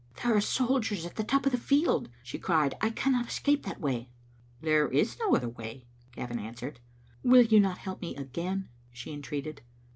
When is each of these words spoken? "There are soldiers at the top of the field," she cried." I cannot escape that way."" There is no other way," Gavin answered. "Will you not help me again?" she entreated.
"There 0.23 0.35
are 0.35 0.41
soldiers 0.41 1.05
at 1.05 1.15
the 1.15 1.23
top 1.23 1.45
of 1.45 1.51
the 1.51 1.59
field," 1.59 2.09
she 2.23 2.39
cried." 2.39 2.73
I 2.81 2.89
cannot 2.89 3.27
escape 3.27 3.61
that 3.65 3.79
way."" 3.79 4.09
There 4.63 4.87
is 4.89 5.19
no 5.19 5.35
other 5.35 5.47
way," 5.49 5.85
Gavin 6.13 6.39
answered. 6.39 6.79
"Will 7.21 7.43
you 7.45 7.59
not 7.59 7.77
help 7.77 8.01
me 8.01 8.15
again?" 8.15 8.67
she 8.91 9.13
entreated. 9.13 9.61